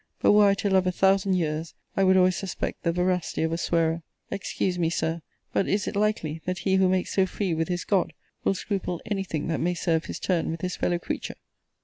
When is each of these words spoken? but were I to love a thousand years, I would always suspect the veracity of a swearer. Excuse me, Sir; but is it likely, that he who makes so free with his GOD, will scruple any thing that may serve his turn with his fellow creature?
but 0.19 0.31
were 0.31 0.47
I 0.47 0.55
to 0.55 0.69
love 0.71 0.87
a 0.87 0.91
thousand 0.91 1.33
years, 1.35 1.75
I 1.95 2.03
would 2.03 2.17
always 2.17 2.35
suspect 2.35 2.81
the 2.81 2.91
veracity 2.91 3.43
of 3.43 3.51
a 3.53 3.57
swearer. 3.59 4.01
Excuse 4.31 4.79
me, 4.79 4.89
Sir; 4.89 5.21
but 5.53 5.67
is 5.67 5.87
it 5.87 5.95
likely, 5.95 6.41
that 6.45 6.57
he 6.57 6.77
who 6.77 6.89
makes 6.89 7.13
so 7.13 7.27
free 7.27 7.53
with 7.53 7.67
his 7.67 7.83
GOD, 7.85 8.13
will 8.43 8.55
scruple 8.55 8.99
any 9.05 9.23
thing 9.23 9.47
that 9.49 9.59
may 9.59 9.75
serve 9.75 10.05
his 10.05 10.17
turn 10.17 10.49
with 10.49 10.61
his 10.61 10.75
fellow 10.75 10.97
creature? 10.97 11.35